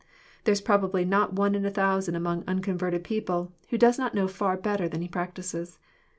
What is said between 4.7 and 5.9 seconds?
than he practises.